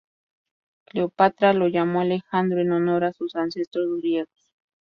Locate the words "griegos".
3.99-4.51